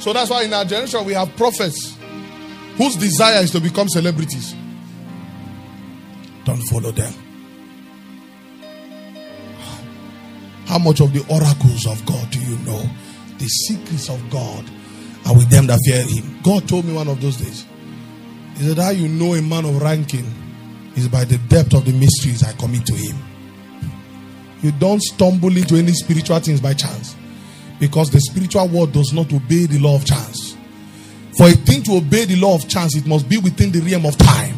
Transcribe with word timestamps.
So 0.00 0.12
that's 0.12 0.30
why 0.30 0.42
in 0.42 0.52
our 0.52 0.64
generation 0.64 1.04
we 1.04 1.14
have 1.14 1.34
prophets 1.36 1.96
whose 2.76 2.96
desire 2.96 3.42
is 3.42 3.50
to 3.52 3.60
become 3.60 3.88
celebrities. 3.88 4.54
Don't 6.44 6.62
follow 6.62 6.90
them. 6.90 7.12
How 10.66 10.78
much 10.78 11.00
of 11.00 11.12
the 11.12 11.24
oracles 11.28 11.86
of 11.86 12.04
God 12.06 12.30
do 12.30 12.40
you 12.40 12.56
know? 12.58 12.82
The 13.38 13.46
secrets 13.46 14.08
of 14.08 14.28
God 14.30 14.64
are 15.26 15.34
with 15.34 15.50
them 15.50 15.66
that 15.66 15.78
fear 15.84 16.02
Him. 16.02 16.40
God 16.42 16.68
told 16.68 16.84
me 16.84 16.92
one 16.94 17.08
of 17.08 17.20
those 17.20 17.36
days. 17.36 17.66
He 18.56 18.64
said, 18.64 18.78
How 18.78 18.90
you 18.90 19.08
know 19.08 19.34
a 19.34 19.42
man 19.42 19.64
of 19.64 19.80
ranking 19.80 20.26
is 20.96 21.08
by 21.08 21.24
the 21.24 21.38
depth 21.38 21.74
of 21.74 21.84
the 21.84 21.92
mysteries 21.92 22.42
I 22.42 22.52
commit 22.52 22.86
to 22.86 22.94
him. 22.94 23.16
You 24.62 24.72
don't 24.72 25.02
stumble 25.02 25.56
into 25.56 25.76
any 25.76 25.92
spiritual 25.92 26.38
things 26.38 26.60
by 26.60 26.74
chance 26.74 27.16
because 27.80 28.10
the 28.10 28.20
spiritual 28.20 28.68
world 28.68 28.92
does 28.92 29.12
not 29.12 29.32
obey 29.32 29.66
the 29.66 29.78
law 29.80 29.96
of 29.96 30.04
chance. 30.04 30.56
For 31.36 31.48
a 31.48 31.52
thing 31.52 31.82
to 31.84 31.96
obey 31.96 32.26
the 32.26 32.36
law 32.36 32.54
of 32.54 32.68
chance, 32.68 32.94
it 32.96 33.06
must 33.06 33.28
be 33.28 33.38
within 33.38 33.72
the 33.72 33.80
realm 33.80 34.06
of 34.06 34.16
time. 34.18 34.56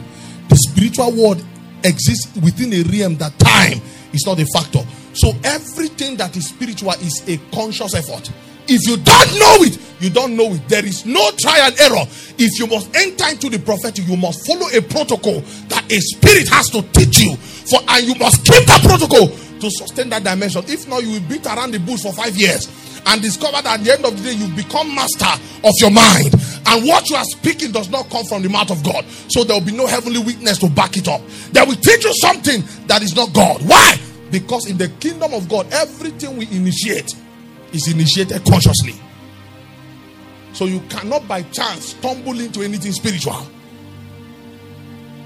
The 0.48 0.56
spiritual 0.56 1.12
world 1.12 1.42
exists 1.84 2.34
within 2.37 2.73
a 2.75 2.83
realm 2.83 3.16
that 3.16 3.38
time 3.38 3.80
is 4.12 4.27
not 4.27 4.38
a 4.41 4.47
factor. 4.52 4.80
So 5.14 5.33
everything 5.45 6.16
that 6.16 6.36
is 6.36 6.48
spiritual 6.48 6.92
is 7.00 7.23
a 7.28 7.39
conscious 7.55 7.95
effort. 7.95 8.30
If 8.66 8.89
you 8.89 8.97
don't 8.97 9.33
know 9.39 9.64
it, 9.64 9.78
you 10.00 10.11
don't 10.11 10.36
know 10.36 10.52
it. 10.55 10.69
There 10.69 10.84
is 10.84 11.05
no 11.06 11.30
try 11.39 11.61
and 11.61 11.78
error. 11.80 12.05
If 12.36 12.59
you 12.59 12.66
must 12.66 12.95
enter 12.97 13.28
into 13.28 13.48
the 13.48 13.59
prophetic, 13.59 14.09
you 14.09 14.16
must 14.16 14.47
follow 14.47 14.69
a 14.69 14.80
protocol 14.80 15.41
that 15.69 15.84
a 15.91 16.00
spirit 16.00 16.48
has 16.48 16.69
to 16.70 16.83
teach 16.92 17.20
you. 17.20 17.36
For 17.36 17.80
and 17.89 18.05
you 18.05 18.14
must 18.16 18.45
keep 18.45 18.64
that 18.66 18.83
protocol 18.83 19.28
to 19.64 19.70
sustain 19.70 20.10
that 20.10 20.23
dimension. 20.23 20.62
If 20.68 20.86
not, 20.88 21.02
you 21.02 21.12
will 21.12 21.28
beat 21.28 21.46
around 21.46 21.72
the 21.72 21.80
bush 21.80 22.02
for 22.02 22.12
five 22.12 22.36
years 22.36 22.68
and 23.06 23.20
discover 23.22 23.62
that 23.62 23.80
at 23.80 23.84
the 23.84 23.92
end 23.92 24.05
of 24.05 24.16
the 24.16 24.22
day 24.22 24.36
you've 24.36 24.56
become 24.56 24.94
master 24.94 25.33
of 25.64 25.72
your 25.80 25.91
mind. 25.91 26.34
And 26.66 26.86
what 26.86 27.08
you 27.08 27.16
are 27.16 27.25
speaking 27.25 27.72
does 27.72 27.89
not 27.89 28.08
come 28.11 28.24
from 28.24 28.42
the 28.42 28.48
mouth 28.48 28.70
of 28.70 28.83
God. 28.83 29.05
So 29.28 29.44
there 29.44 29.58
will 29.58 29.66
be 29.66 29.72
no 29.72 29.86
heavenly 29.86 30.20
witness 30.20 30.58
to 30.58 30.69
back 30.69 30.97
it 30.97 31.08
up. 31.08 31.20
They 31.52 31.62
will 31.62 31.77
teach 31.77 32.05
you 32.05 32.12
something 32.20 32.62
that 32.86 33.02
is 33.02 33.14
not 33.14 33.33
God. 33.33 33.62
Why? 33.66 33.97
Because 34.30 34.69
in 34.69 34.78
the 34.78 34.89
kingdom 35.00 35.33
of 35.34 35.48
God, 35.48 35.67
everything 35.72 36.36
we 36.36 36.46
initiate 36.48 37.14
is 37.72 37.89
initiated 37.92 38.44
consciously. 38.44 38.94
So 40.52 40.67
you 40.67 40.80
cannot 40.89 41.27
by 41.27 41.42
chance 41.42 41.91
stumble 41.91 42.39
into 42.39 42.62
anything 42.62 42.92
spiritual. 42.92 43.46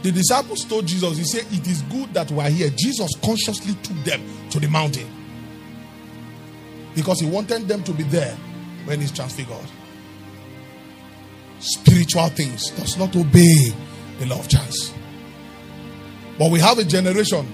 The 0.03 0.13
disciples 0.13 0.65
told 0.65 0.87
Jesus, 0.87 1.19
He 1.19 1.25
said, 1.25 1.45
It 1.53 1.67
is 1.67 1.83
good 1.83 2.15
that 2.15 2.31
we 2.31 2.41
are 2.41 2.51
here. 2.51 2.71
Jesus 2.71 3.11
consciously 3.23 3.75
took 3.83 3.97
them 4.05 4.23
to 4.51 4.61
the 4.61 4.69
mountain 4.69 5.09
because 6.95 7.21
He 7.21 7.27
wanted 7.27 7.67
them 7.67 7.83
to 7.85 7.93
be 7.93 8.05
there 8.05 8.35
when 8.85 9.01
He's 9.01 9.13
transfigured. 9.13 9.59
Spiritual 11.59 12.29
things 12.29 12.71
does 12.71 12.97
not 12.97 13.15
obey 13.17 13.73
the 14.21 14.27
law 14.27 14.39
of 14.39 14.49
chance. 14.49 14.95
But 16.39 16.53
we 16.53 16.61
have 16.61 16.79
a 16.79 16.85
generation 16.85 17.47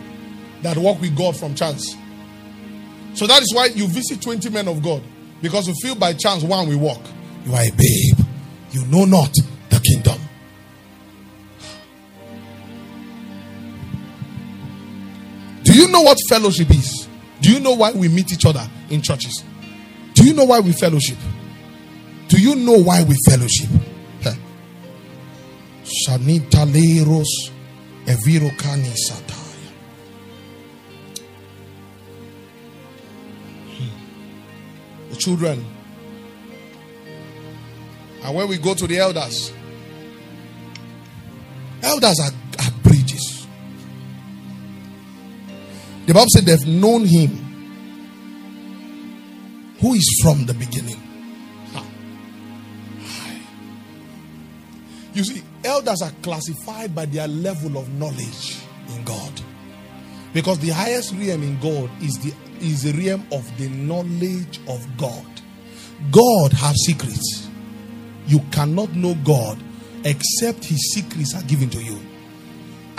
that 0.63 0.77
walk 0.77 1.01
with 1.01 1.17
God 1.17 1.37
from 1.37 1.55
chance. 1.55 1.97
So 3.15 3.27
that 3.27 3.41
is 3.43 3.55
why 3.55 3.67
you 3.67 3.87
visit 3.87 4.21
20 4.21 4.51
men 4.51 4.69
of 4.69 4.83
God 4.83 5.03
because 5.41 5.69
you 5.69 5.75
feel 5.83 5.95
by 5.95 6.13
chance 6.13 6.43
one 6.43 6.69
will 6.69 6.79
walk. 6.79 7.01
You 7.47 7.55
are 7.55 7.63
a 7.63 7.71
babe. 7.71 8.27
You 8.73 8.85
know 8.87 9.05
not 9.05 9.33
Do 15.75 15.81
you 15.81 15.89
know 15.89 16.03
what 16.03 16.17
fellowship 16.29 16.71
is? 16.71 17.09
Do 17.41 17.53
you 17.53 17.59
know 17.59 17.73
why 17.75 17.91
we 17.91 18.07
meet 18.07 18.33
each 18.33 18.47
other 18.47 18.65
in 18.91 19.03
churches? 19.03 19.43
Do 20.13 20.25
you 20.25 20.33
know 20.33 20.45
why 20.45 20.61
we 20.61 20.71
fellowship? 20.71 21.19
Do 22.29 22.41
you 22.41 22.55
know 22.55 22.79
why 22.79 23.03
we 23.03 23.17
fellowship? 23.29 23.69
Shanita 25.85 26.65
Leros 26.65 27.51
Eviro 28.07 28.51
Sataya. 28.57 29.73
Hmm. 33.77 35.11
The 35.11 35.17
children. 35.17 35.65
And 38.23 38.35
when 38.37 38.47
we 38.47 38.59
go 38.59 38.75
to 38.75 38.87
the 38.87 38.99
elders, 38.99 39.53
elders 41.83 42.21
are, 42.21 42.31
The 46.07 46.13
Bible 46.13 46.27
said 46.29 46.45
they've 46.45 46.67
known 46.67 47.07
him 47.07 47.31
who 49.81 49.95
is 49.95 50.21
from 50.23 50.47
the 50.47 50.55
beginning. 50.55 51.01
You 55.15 55.23
see, 55.23 55.43
elders 55.65 56.03
are 56.03 56.11
classified 56.23 56.95
by 56.95 57.07
their 57.07 57.29
level 57.29 57.79
of 57.79 57.89
knowledge 57.95 58.59
in 58.89 59.05
God. 59.05 59.41
Because 60.33 60.59
the 60.59 60.71
highest 60.71 61.15
realm 61.15 61.43
in 61.45 61.59
God 61.61 61.89
is 62.03 62.19
the 62.19 62.35
is 62.61 62.83
the 62.83 62.93
realm 62.93 63.27
of 63.31 63.47
the 63.59 63.69
knowledge 63.69 64.61
of 64.69 64.85
God. 64.97 65.27
God 66.11 66.53
has 66.53 66.75
secrets. 66.85 67.49
You 68.27 68.41
cannot 68.51 68.93
know 68.95 69.15
God 69.25 69.59
except 70.05 70.65
his 70.65 70.93
secrets 70.93 71.35
are 71.35 71.43
given 71.43 71.71
to 71.71 71.83
you. 71.83 72.01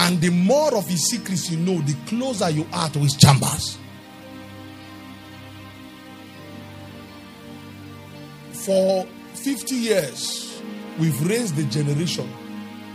And 0.05 0.21
the 0.21 0.29
more 0.29 0.75
of 0.75 0.87
his 0.87 1.09
secrets 1.09 1.49
you 1.49 1.57
know, 1.57 1.81
the 1.81 1.95
closer 2.05 2.47
you 2.51 2.67
are 2.71 2.89
to 2.89 2.99
his 2.99 3.15
chambers. 3.15 3.79
For 8.51 9.07
50 9.33 9.73
years, 9.73 10.61
we've 10.99 11.19
raised 11.27 11.55
the 11.55 11.63
generation 11.63 12.31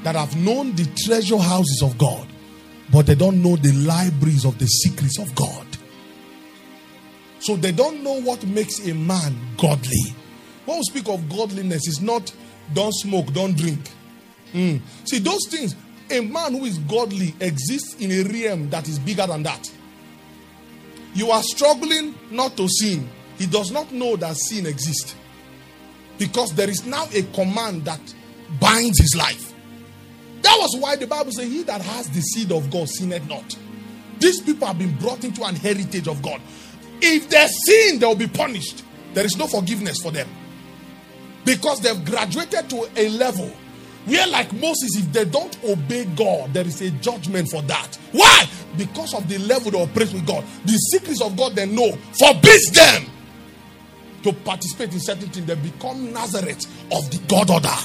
that 0.05 0.15
have 0.15 0.37
known 0.37 0.77
the 0.77 0.89
treasure 1.05 1.37
houses 1.39 1.83
of 1.83 1.99
God, 1.99 2.29
but 2.93 3.07
they 3.07 3.17
don't 3.17 3.43
know 3.43 3.57
the 3.57 3.73
libraries 3.73 4.45
of 4.45 4.57
the 4.61 4.67
secrets 4.67 5.19
of 5.19 5.35
God. 5.35 5.67
So 7.41 7.57
they 7.57 7.73
don't 7.73 8.05
know 8.05 8.21
what 8.21 8.47
makes 8.47 8.87
a 8.87 8.95
man 8.95 9.37
godly. 9.57 10.15
When 10.65 10.77
we 10.79 10.85
speak 10.85 11.09
of 11.09 11.29
godliness, 11.29 11.89
it's 11.89 12.01
not 12.01 12.33
don't 12.73 12.95
smoke, 12.95 13.33
don't 13.33 13.57
drink. 13.57 13.81
Mm. 14.53 14.81
See, 15.05 15.19
those 15.19 15.49
things, 15.49 15.75
a 16.11 16.21
man 16.21 16.53
who 16.55 16.65
is 16.65 16.79
godly 16.79 17.35
exists 17.41 17.95
in 18.01 18.11
a 18.11 18.23
realm 18.23 18.71
that 18.71 18.89
is 18.89 18.99
bigger 18.99 19.27
than 19.27 19.43
that. 19.45 19.71
You 21.15 21.31
are 21.31 21.43
struggling 21.43 22.15
not 22.31 22.57
to 22.57 22.69
sin. 22.69 23.09
He 23.39 23.47
does 23.47 23.71
not 23.71 23.91
know 23.93 24.17
that 24.17 24.37
sin 24.37 24.67
exists. 24.67 25.15
Because 26.19 26.55
there 26.55 26.69
is 26.69 26.85
now 26.85 27.07
a 27.15 27.23
command 27.35 27.85
that 27.87 28.01
binds 28.61 29.01
his 29.01 29.15
life. 29.17 29.53
That 30.43 30.57
was 30.59 30.77
why 30.81 30.97
the 30.97 31.07
Bible 31.07 31.33
says, 31.33 31.47
He 31.47 31.63
that 31.65 31.81
has 31.81 32.09
the 32.11 32.21
seed 32.21 32.53
of 32.53 32.71
God 32.71 32.89
sinneth 32.89 33.29
not. 33.29 33.57
These 34.19 34.43
people 34.43 34.67
have 34.67 34.79
been 34.79 34.97
brought 34.99 35.25
into 35.25 35.43
an 35.45 35.57
heritage 35.57 36.07
of 36.07 36.23
God. 36.23 36.41
If 37.01 37.29
they 37.31 37.47
sin, 37.47 37.99
they 37.99 38.07
will 38.07 38.15
be 38.15 38.27
punished. 38.27 38.85
There 39.15 39.25
is 39.25 39.37
no 39.37 39.47
forgiveness 39.47 40.01
for 40.03 40.11
them. 40.11 40.29
Because 41.45 41.81
they've 41.81 42.05
graduated 42.05 42.69
to 42.71 42.89
a 42.97 43.09
level 43.09 43.51
where, 44.07 44.27
like 44.29 44.53
Moses, 44.55 44.97
if 44.97 45.13
they 45.13 45.25
don't 45.25 45.57
obey 45.65 46.05
God, 46.17 46.53
there 46.55 46.67
is 46.67 46.81
a 46.81 46.91
judgment 46.91 47.49
for 47.51 47.63
that. 47.63 47.99
Why? 48.13 48.47
Because 48.77 49.15
of 49.15 49.29
the 49.29 49.39
level 49.39 49.71
they 49.71 49.83
operate 49.83 50.13
with 50.13 50.27
God. 50.27 50.45
The 50.65 50.73
secrets 50.73 51.21
of 51.21 51.37
God 51.37 51.55
they 51.55 51.67
know 51.67 51.93
forbids 52.19 52.71
them 52.71 53.07
to 54.23 54.33
participate 54.33 54.93
in 54.93 55.01
certain 55.01 55.29
things. 55.29 55.47
They 55.47 55.55
become 55.55 56.13
Nazareth 56.13 56.67
of 56.91 57.11
the 57.11 57.21
God 57.29 57.51
order. 57.51 57.77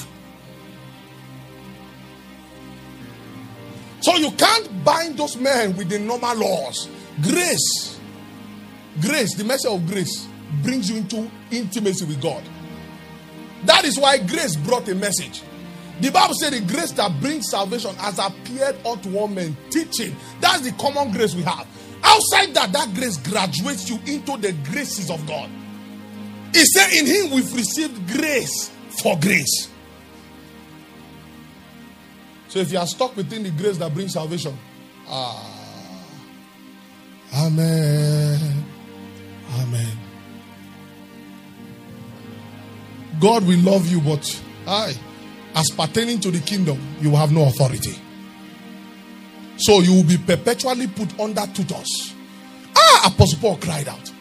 So 4.00 4.16
you 4.16 4.30
can't 4.32 4.84
bind 4.84 5.18
those 5.18 5.36
men 5.36 5.76
with 5.76 5.88
the 5.88 5.98
normal 5.98 6.36
laws. 6.36 6.88
Grace, 7.22 7.98
grace, 9.00 9.34
the 9.34 9.44
message 9.44 9.70
of 9.70 9.86
grace 9.86 10.28
brings 10.62 10.88
you 10.88 10.98
into 10.98 11.30
intimacy 11.50 12.04
with 12.04 12.22
God. 12.22 12.42
That 13.64 13.84
is 13.84 13.98
why 13.98 14.18
grace 14.18 14.54
brought 14.56 14.88
a 14.88 14.94
message. 14.94 15.42
The 16.00 16.10
Bible 16.10 16.34
said 16.34 16.52
the 16.52 16.60
grace 16.60 16.92
that 16.92 17.20
brings 17.20 17.50
salvation 17.50 17.94
has 17.96 18.18
appeared 18.18 18.76
unto 18.86 19.16
all 19.16 19.28
men, 19.28 19.56
teaching. 19.70 20.14
That's 20.40 20.60
the 20.60 20.72
common 20.72 21.10
grace 21.12 21.34
we 21.34 21.42
have. 21.42 21.66
Outside 22.02 22.54
that, 22.54 22.72
that 22.72 22.94
grace 22.94 23.16
graduates 23.16 23.88
you 23.88 23.98
into 24.06 24.36
the 24.36 24.52
graces 24.70 25.10
of 25.10 25.26
God. 25.26 25.48
He 26.52 26.64
said, 26.64 26.92
In 26.92 27.06
Him 27.06 27.30
we've 27.32 27.52
received 27.54 28.08
grace 28.12 28.70
for 29.02 29.18
grace. 29.18 29.70
So 32.48 32.58
if 32.60 32.72
you 32.72 32.78
are 32.78 32.86
stuck 32.86 33.16
within 33.16 33.42
the 33.42 33.50
grace 33.50 33.78
that 33.78 33.92
brings 33.92 34.12
salvation, 34.12 34.56
ah, 35.08 35.56
Amen. 37.34 38.64
Amen. 39.60 39.98
God 43.20 43.46
will 43.46 43.58
love 43.60 43.86
you, 43.90 44.00
but 44.00 44.42
I, 44.66 44.94
as 45.56 45.70
pertaining 45.70 46.20
to 46.20 46.30
the 46.30 46.40
kingdom, 46.40 46.78
you 47.00 47.16
have 47.16 47.32
no 47.32 47.48
authority. 47.48 47.94
So 49.56 49.80
you 49.80 49.94
will 49.94 50.04
be 50.04 50.18
perpetually 50.18 50.86
put 50.86 51.18
under 51.18 51.46
tutors. 51.52 52.14
Ah, 52.76 53.10
Apostle 53.12 53.38
Paul 53.40 53.56
cried 53.56 53.88
out. 53.88 54.12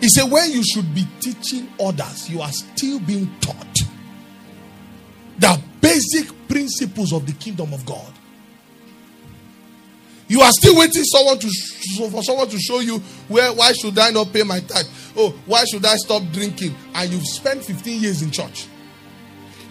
He 0.00 0.08
said, 0.08 0.30
when 0.30 0.50
you 0.52 0.62
should 0.64 0.94
be 0.94 1.04
teaching 1.20 1.68
others, 1.80 2.30
you 2.30 2.40
are 2.40 2.50
still 2.50 3.00
being 3.00 3.28
taught 3.40 3.78
the 5.38 5.60
basic 5.80 6.28
principles 6.48 7.12
of 7.12 7.26
the 7.26 7.32
kingdom 7.32 7.72
of 7.72 7.84
God. 7.84 8.12
You 10.28 10.40
are 10.40 10.52
still 10.52 10.78
waiting 10.78 11.04
someone 11.04 11.38
to 11.40 11.50
for 12.10 12.22
someone 12.22 12.48
to 12.48 12.58
show 12.58 12.80
you 12.80 12.98
where 13.28 13.52
why 13.52 13.72
should 13.72 13.98
I 13.98 14.10
not 14.10 14.32
pay 14.32 14.44
my 14.44 14.60
tithe? 14.60 14.86
Oh, 15.16 15.30
why 15.44 15.64
should 15.64 15.84
I 15.84 15.96
stop 15.96 16.22
drinking? 16.32 16.74
And 16.94 17.12
you've 17.12 17.26
spent 17.26 17.64
15 17.64 18.00
years 18.00 18.22
in 18.22 18.30
church. 18.30 18.66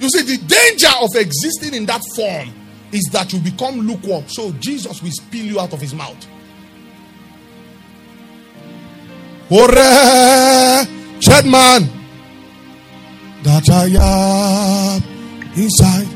You 0.02 0.10
see, 0.10 0.24
the 0.24 0.38
danger 0.48 0.90
of 1.00 1.16
existing 1.16 1.76
in 1.76 1.86
that 1.86 2.02
form 2.16 2.50
is 2.92 3.08
that 3.12 3.32
you 3.32 3.40
become 3.40 3.82
lukewarm. 3.88 4.28
So 4.28 4.52
Jesus 4.54 5.02
will 5.02 5.12
spill 5.12 5.46
you 5.46 5.60
out 5.60 5.74
of 5.74 5.80
his 5.80 5.94
mouth. 5.94 6.18
Ore, 9.52 9.70
shed 11.22 11.46
man, 11.46 11.88
that 13.44 13.70
I 13.70 14.98
am 14.98 15.04
inside. 15.56 16.08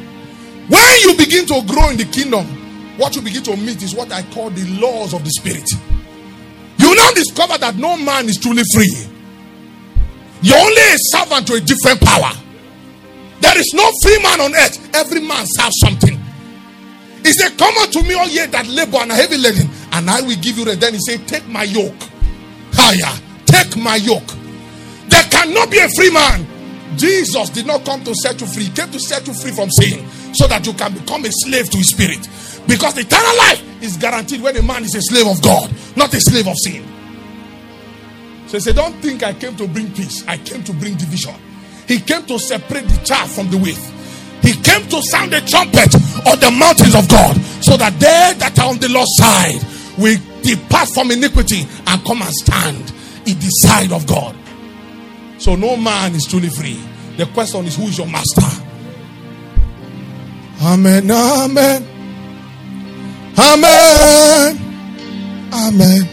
When 0.68 1.00
you 1.02 1.16
begin 1.16 1.46
to 1.46 1.62
grow 1.72 1.90
in 1.90 1.98
the 1.98 2.06
kingdom, 2.06 2.98
what 2.98 3.16
you 3.16 3.22
begin 3.22 3.44
to 3.44 3.56
meet 3.56 3.84
is 3.84 3.94
what 3.94 4.12
I 4.12 4.24
call 4.32 4.50
the 4.50 4.66
laws 4.80 5.14
of 5.14 5.24
the 5.24 5.30
spirit. 5.30 5.70
You 6.80 6.96
now 6.96 7.12
discover 7.12 7.60
that 7.60 7.76
no 7.76 7.98
man 7.98 8.26
is 8.26 8.40
truly 8.40 8.64
free. 8.74 9.06
You're 10.42 10.58
only 10.58 10.82
a 10.82 10.98
servant 11.12 11.46
to 11.48 11.54
a 11.54 11.60
different 11.60 12.02
power. 12.02 12.32
There 13.46 13.60
is 13.60 13.74
no 13.76 13.92
free 14.02 14.18
man 14.24 14.42
on 14.42 14.56
earth. 14.56 14.90
Every 14.96 15.22
man 15.22 15.46
serves 15.46 15.78
something. 15.78 16.18
He 17.24 17.32
said, 17.32 17.56
Come 17.60 17.78
unto 17.78 18.02
me, 18.02 18.16
all 18.16 18.28
ye 18.28 18.44
that 18.48 18.66
labor 18.68 18.98
and 18.98 19.12
are 19.12 19.16
heavy 19.16 19.38
laden, 19.38 19.70
and 19.94 20.10
I 20.10 20.22
will 20.22 20.36
give 20.42 20.58
you 20.58 20.66
rest. 20.66 20.80
Then 20.82 20.94
he 20.96 21.00
said, 21.00 21.28
Take 21.28 21.48
my 21.48 21.62
yoke. 21.64 22.10
Higher. 22.74 23.14
Take 23.46 23.78
my 23.78 23.98
yoke. 23.98 24.26
There 25.10 25.24
cannot 25.30 25.70
be 25.70 25.78
a 25.78 25.88
free 25.90 26.10
man. 26.10 26.48
Jesus 26.98 27.52
did 27.52 27.68
not 27.68 27.86
come 27.86 28.04
to 28.04 28.16
set 28.16 28.42
you 28.42 28.48
free, 28.48 28.64
he 28.66 28.72
came 28.72 28.90
to 28.90 29.00
set 29.00 29.28
you 29.28 29.34
free 29.34 29.52
from 29.52 29.70
sin 29.70 30.08
so 30.34 30.48
that 30.48 30.66
you 30.66 30.74
can 30.74 30.94
become 30.94 31.26
a 31.26 31.32
slave 31.32 31.70
to 31.70 31.78
his 31.78 31.92
spirit. 31.92 32.28
Because 32.68 32.98
eternal 32.98 33.38
life 33.38 33.62
is 33.84 33.96
guaranteed 33.96 34.42
when 34.42 34.58
a 34.58 34.64
man 34.64 34.84
is 34.84 34.96
a 34.96 35.02
slave 35.02 35.28
of 35.28 35.40
God, 35.44 35.70
not 35.96 36.12
a 36.14 36.20
slave 36.20 36.48
of 36.48 36.58
sin. 36.58 36.82
So 38.48 38.58
he 38.58 38.60
said, 38.60 38.76
Don't 38.76 38.96
think 39.04 39.22
I 39.22 39.34
came 39.34 39.56
to 39.58 39.68
bring 39.68 39.94
peace, 39.94 40.26
I 40.28 40.38
came 40.38 40.64
to 40.64 40.74
bring 40.74 40.96
division. 40.98 41.36
He 41.88 42.00
came 42.00 42.26
to 42.26 42.40
separate 42.40 42.88
the 42.88 42.98
chaff 43.04 43.32
from 43.32 43.50
the 43.50 43.58
wheat. 43.58 43.80
He 44.42 44.54
came 44.62 44.88
to 44.90 45.02
sound 45.02 45.32
the 45.32 45.42
trumpet 45.42 45.94
on 46.28 46.40
the 46.40 46.52
mountains 46.52 46.96
of 46.96 47.08
God 47.10 47.36
so 47.64 47.78
that 47.78 47.94
they 48.00 48.38
that 48.38 48.58
are 48.60 48.70
on 48.70 48.78
the 48.78 48.90
Lord's 48.90 49.16
side 49.18 49.62
will 49.98 50.20
depart 50.42 50.90
from 50.90 51.12
iniquity 51.12 51.66
and 51.88 52.06
come 52.06 52.22
and 52.22 52.34
stand 52.34 52.94
in 53.26 53.38
the 53.40 53.50
side 53.62 53.92
of 53.92 54.06
God. 54.06 54.36
So 55.40 55.56
no 55.56 55.76
man 55.76 56.14
is 56.16 56.26
truly 56.26 56.50
free. 56.50 56.80
The 57.18 57.26
question 57.28 57.66
is, 57.66 57.76
who 57.76 57.84
is 57.84 57.98
your 57.98 58.08
master? 58.08 58.42
Amen. 60.62 61.10
Amen. 61.10 61.88
Amen. 63.38 64.58
Amen. 65.54 66.10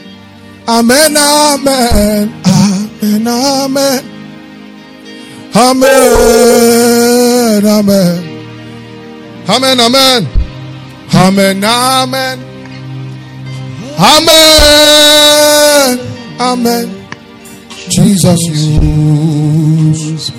Amen. 0.69 1.17
Amen. 1.17 2.33
Amen. 2.45 3.29
Amen. 3.29 4.12
Amen. 5.55 5.83
Amen. 7.67 8.25
Amen. 9.49 9.81
Amen. 9.81 10.29
Amen. 11.15 11.65
Amen. 11.65 12.39
Amen. 13.99 15.99
Amen. 16.41 16.99
Jesus, 17.91 18.39
use, 18.49 20.31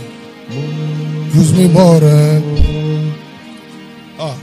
use 1.35 1.53
me 1.53 1.67
more. 1.71 1.99
Ah. 4.17 4.35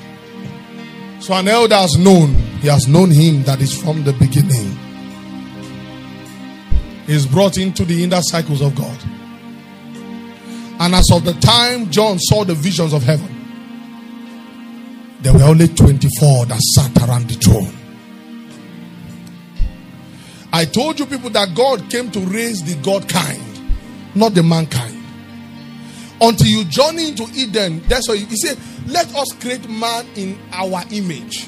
So 1.19 1.35
an 1.35 1.49
elder 1.49 1.75
has 1.75 1.97
known, 1.99 2.35
he 2.61 2.69
has 2.69 2.87
known 2.87 3.11
him 3.11 3.43
that 3.43 3.61
is 3.61 3.77
from 3.77 4.05
the 4.05 4.13
beginning. 4.13 4.79
He's 7.07 7.27
brought 7.27 7.59
into 7.59 7.85
the 7.85 8.05
inner 8.05 8.23
cycles 8.23 8.61
of 8.63 8.77
God. 8.77 8.97
And 10.81 10.95
as 10.95 11.11
of 11.13 11.27
the 11.27 11.35
time 11.35 11.91
John 11.91 12.19
saw 12.19 12.43
the 12.45 12.55
visions 12.55 12.95
of 12.95 13.03
heaven, 13.03 13.37
there 15.21 15.35
were 15.35 15.43
only 15.43 15.69
24 15.69 16.47
that 16.47 16.61
sat 16.75 16.97
around 17.07 17.29
the 17.29 17.35
throne. 17.35 17.77
I 20.53 20.65
told 20.65 20.99
you 20.99 21.05
people 21.05 21.29
that 21.31 21.55
God 21.55 21.91
came 21.91 22.11
to 22.13 22.21
raise 22.21 22.65
the 22.65 22.83
God 22.83 23.07
kind, 23.09 23.43
not 24.15 24.33
the 24.35 24.43
mankind. 24.43 24.97
Until 26.19 26.47
you 26.47 26.65
journey 26.65 27.11
into 27.11 27.27
Eden, 27.35 27.83
that's 27.87 28.09
why 28.09 28.17
he 28.17 28.37
said, 28.37 28.59
Let 28.87 29.15
us 29.15 29.33
create 29.35 29.69
man 29.69 30.07
in 30.17 30.39
our 30.51 30.83
image. 30.91 31.47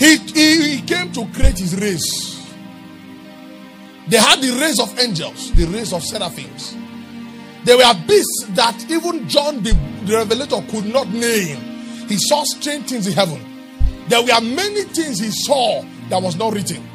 He, 0.00 0.16
he, 0.16 0.76
he 0.76 0.82
came 0.82 1.12
to 1.12 1.24
create 1.26 1.58
his 1.58 1.80
race. 1.80 2.33
They 4.08 4.18
had 4.18 4.40
the 4.40 4.52
race 4.60 4.80
of 4.80 4.98
angels, 4.98 5.52
the 5.52 5.64
race 5.66 5.92
of 5.92 6.02
seraphims. 6.02 6.76
There 7.64 7.78
were 7.78 7.94
beasts 8.06 8.46
that 8.50 8.84
even 8.90 9.26
John 9.28 9.62
the, 9.62 9.72
the 10.04 10.16
Revelator 10.16 10.60
could 10.70 10.86
not 10.86 11.08
name. 11.08 11.56
He 12.08 12.18
saw 12.18 12.44
strange 12.44 12.90
things 12.90 13.06
in 13.06 13.14
heaven. 13.14 13.40
There 14.08 14.22
were 14.22 14.40
many 14.42 14.82
things 14.82 15.18
he 15.18 15.30
saw 15.30 15.82
that 16.10 16.20
was 16.22 16.36
not 16.36 16.52
written. 16.52 16.86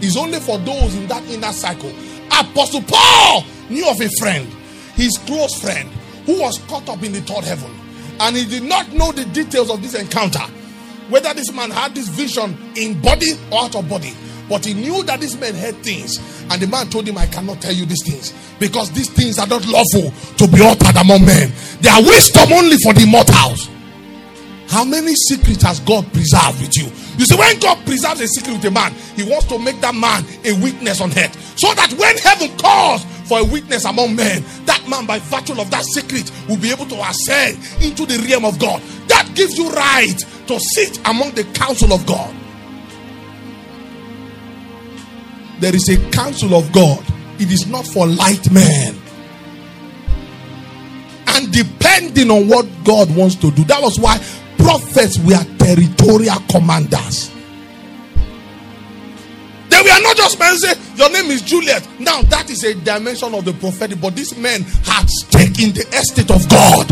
It's 0.00 0.16
only 0.16 0.38
for 0.38 0.58
those 0.58 0.94
in 0.94 1.06
that 1.08 1.24
inner 1.30 1.52
cycle. 1.52 1.90
Apostle 2.26 2.82
Paul 2.86 3.44
knew 3.70 3.88
of 3.88 4.00
a 4.00 4.08
friend, 4.20 4.46
his 4.94 5.16
close 5.26 5.58
friend, 5.60 5.88
who 6.26 6.40
was 6.40 6.58
caught 6.68 6.88
up 6.90 7.02
in 7.02 7.12
the 7.12 7.22
third 7.22 7.44
heaven. 7.44 7.74
And 8.20 8.36
he 8.36 8.44
did 8.44 8.64
not 8.64 8.92
know 8.92 9.12
the 9.12 9.24
details 9.26 9.70
of 9.70 9.80
this 9.80 9.94
encounter. 9.94 10.44
Whether 11.08 11.32
this 11.32 11.50
man 11.52 11.70
had 11.70 11.94
this 11.94 12.08
vision 12.08 12.58
in 12.76 13.00
body 13.00 13.32
or 13.50 13.62
out 13.62 13.74
of 13.74 13.88
body. 13.88 14.12
But 14.48 14.64
he 14.64 14.74
knew 14.74 15.02
that 15.04 15.20
this 15.20 15.38
man 15.38 15.54
heard 15.54 15.76
things. 15.76 16.18
And 16.50 16.60
the 16.60 16.66
man 16.66 16.88
told 16.88 17.06
him, 17.06 17.18
I 17.18 17.26
cannot 17.26 17.60
tell 17.60 17.72
you 17.72 17.86
these 17.86 18.02
things. 18.04 18.32
Because 18.58 18.90
these 18.92 19.10
things 19.10 19.38
are 19.38 19.46
not 19.46 19.66
lawful 19.66 20.10
to 20.36 20.48
be 20.48 20.62
uttered 20.62 20.96
among 20.96 21.24
men. 21.24 21.52
They 21.80 21.90
are 21.90 22.02
wisdom 22.02 22.52
only 22.52 22.76
for 22.78 22.94
the 22.94 23.06
mortals. 23.06 23.68
How 24.68 24.84
many 24.84 25.14
secrets 25.14 25.62
has 25.62 25.80
God 25.80 26.04
preserved 26.12 26.60
with 26.60 26.76
you? 26.76 26.92
You 27.16 27.24
see, 27.24 27.36
when 27.36 27.58
God 27.58 27.84
preserves 27.86 28.20
a 28.20 28.28
secret 28.28 28.52
with 28.52 28.64
a 28.66 28.70
man, 28.70 28.92
he 29.16 29.22
wants 29.24 29.46
to 29.46 29.58
make 29.58 29.80
that 29.80 29.94
man 29.94 30.24
a 30.44 30.52
witness 30.62 31.00
on 31.00 31.10
earth. 31.10 31.34
So 31.58 31.72
that 31.74 31.92
when 31.94 32.16
heaven 32.18 32.56
calls 32.58 33.04
for 33.24 33.40
a 33.40 33.44
witness 33.44 33.86
among 33.86 34.16
men, 34.16 34.44
that 34.66 34.84
man, 34.88 35.06
by 35.06 35.18
virtue 35.20 35.58
of 35.58 35.70
that 35.70 35.84
secret, 35.84 36.30
will 36.48 36.58
be 36.58 36.70
able 36.70 36.86
to 36.86 37.00
ascend 37.00 37.58
into 37.82 38.04
the 38.04 38.18
realm 38.28 38.44
of 38.44 38.58
God. 38.58 38.82
That 39.08 39.32
gives 39.34 39.56
you 39.56 39.70
right 39.70 40.18
to 40.48 40.60
sit 40.60 40.98
among 41.08 41.32
the 41.32 41.44
council 41.54 41.92
of 41.92 42.04
God. 42.06 42.34
There 45.60 45.74
is 45.74 45.88
a 45.88 46.10
council 46.10 46.54
of 46.54 46.70
God, 46.72 47.04
it 47.38 47.50
is 47.50 47.66
not 47.66 47.86
for 47.86 48.06
light 48.06 48.50
men. 48.50 48.96
And 51.28 51.52
depending 51.52 52.30
on 52.30 52.48
what 52.48 52.66
God 52.84 53.14
wants 53.14 53.34
to 53.36 53.50
do, 53.50 53.64
that 53.64 53.80
was 53.80 53.98
why 53.98 54.18
prophets 54.56 55.18
were 55.18 55.44
territorial 55.58 56.40
commanders. 56.50 57.30
They 59.68 59.80
were 59.82 60.02
not 60.02 60.16
just 60.16 60.38
men 60.38 60.56
say, 60.58 60.74
Your 60.96 61.10
name 61.10 61.30
is 61.30 61.42
Juliet. 61.42 61.86
Now 62.00 62.22
that 62.22 62.50
is 62.50 62.64
a 62.64 62.74
dimension 62.74 63.34
of 63.34 63.44
the 63.44 63.52
prophetic, 63.52 64.00
but 64.00 64.16
this 64.16 64.36
man 64.36 64.62
had 64.62 65.08
stake 65.08 65.60
in 65.60 65.72
the 65.72 65.86
estate 65.92 66.30
of 66.30 66.48
God. 66.48 66.88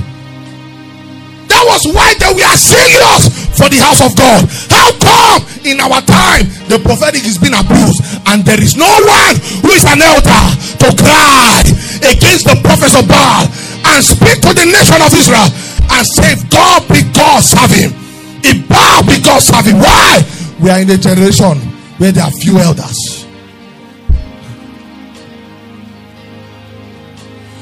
That 1.48 1.64
was 1.66 1.86
why 1.86 2.14
they 2.18 2.32
were 2.34 2.56
serious 2.56 3.45
for 3.56 3.72
the 3.72 3.80
house 3.80 4.04
of 4.04 4.12
God. 4.14 4.44
How 4.68 4.92
come 5.00 5.40
in 5.64 5.80
our 5.80 6.04
time 6.04 6.46
the 6.68 6.78
prophetic 6.78 7.24
is 7.24 7.40
being 7.40 7.56
abused 7.56 8.04
and 8.28 8.44
there 8.44 8.60
is 8.60 8.76
no 8.76 8.86
one 8.86 9.34
who 9.64 9.72
is 9.72 9.84
an 9.88 9.98
elder 10.04 10.44
to 10.84 10.88
cry 10.94 11.64
against 12.04 12.44
the 12.44 12.56
prophets 12.60 12.94
of 12.94 13.08
Baal 13.08 13.48
and 13.96 14.00
speak 14.04 14.44
to 14.44 14.52
the 14.52 14.66
nation 14.68 15.00
of 15.00 15.10
Israel 15.16 15.48
and 15.96 16.04
save 16.04 16.44
God 16.52 16.84
because 16.86 17.56
of 17.56 17.68
him. 17.72 17.96
If 18.44 18.68
Baal 18.68 19.02
because 19.08 19.48
of 19.50 19.64
him. 19.64 19.80
Why? 19.80 20.20
We 20.60 20.70
are 20.70 20.80
in 20.80 20.90
a 20.90 20.98
generation 20.98 21.58
where 21.96 22.12
there 22.12 22.24
are 22.24 22.30
few 22.30 22.58
elders. 22.58 23.24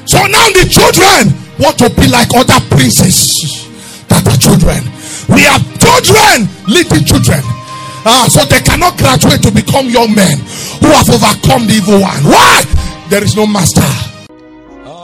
So 0.05 0.19
now 0.27 0.47
the 0.53 0.67
children 0.69 1.33
want 1.59 1.77
to 1.79 1.89
be 1.89 2.07
like 2.07 2.29
other 2.35 2.59
princes 2.69 3.65
that 4.07 4.27
are 4.27 4.37
children. 4.37 4.83
We 5.27 5.41
have 5.41 5.74
children, 6.05 6.47
little 6.67 6.99
children. 7.01 7.41
Ah, 8.07 8.27
so 8.29 8.45
they 8.45 8.61
cannot 8.61 8.97
graduate 8.97 9.41
to 9.41 9.51
become 9.51 9.89
young 9.89 10.13
men 10.13 10.37
who 10.79 10.87
have 10.93 11.09
overcome 11.09 11.65
the 11.67 11.73
evil 11.77 11.99
one. 12.01 12.23
Why? 12.23 12.63
There 13.09 13.23
is 13.23 13.35
no 13.35 13.47
master. 13.47 13.81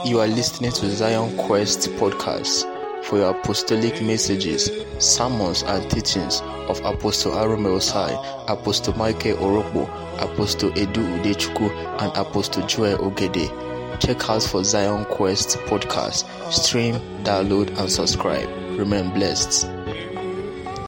You 0.08 0.20
are 0.20 0.26
listening 0.28 0.72
to 0.72 0.90
Zion 0.90 1.36
Quest 1.36 1.90
podcast. 1.92 2.68
for 3.04 3.18
your 3.18 3.30
apostolic 3.30 4.00
messages, 4.00 4.70
sermons, 5.00 5.62
and 5.64 5.90
teachings 5.90 6.40
of 6.68 6.78
Apostle 6.84 7.32
Arome 7.32 7.66
Osayi, 7.66 8.14
Apostle 8.48 8.96
Michael 8.96 9.36
Orokpo, 9.38 9.88
Apostle 10.22 10.70
Edu 10.70 11.02
Udechukwu, 11.20 11.68
and 12.00 12.16
Apostle 12.16 12.64
Joel 12.68 12.98
Ogebe. 12.98 13.48
Check 14.00 14.30
out 14.30 14.42
for 14.44 14.62
Zion 14.62 15.04
Quest 15.06 15.58
podcast. 15.66 16.24
Stream, 16.52 16.94
download, 17.24 17.76
and 17.78 17.90
subscribe. 17.90 18.48
Remain 18.78 19.10
blessed. 19.12 19.66